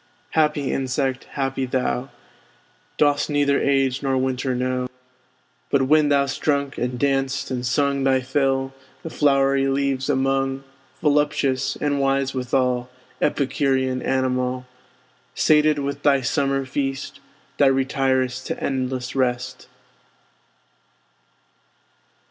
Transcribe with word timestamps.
Happy 0.31 0.71
insect, 0.71 1.25
happy 1.33 1.63
thou! 1.63 2.09
Dost 2.97 3.29
neither 3.29 3.61
age 3.61 4.01
nor 4.01 4.17
winter 4.17 4.55
know; 4.55 4.87
But, 5.69 5.83
when 5.83 6.09
thou'st 6.09 6.41
drunk, 6.41 6.79
and 6.79 6.97
danced, 6.97 7.51
and 7.51 7.63
sung 7.63 8.03
Thy 8.03 8.21
fill, 8.21 8.73
the 9.03 9.11
flowery 9.11 9.67
leaves 9.67 10.09
among, 10.09 10.63
(Voluptuous, 11.03 11.75
and 11.79 11.99
wise 11.99 12.33
withal, 12.33 12.89
Epicurean 13.21 14.01
animal!) 14.01 14.65
Sated 15.35 15.77
with 15.77 16.01
thy 16.01 16.21
summer 16.21 16.65
feast, 16.65 17.19
Thou 17.59 17.67
retir'st 17.69 18.47
to 18.47 18.59
endless 18.59 19.15
rest. 19.15 19.67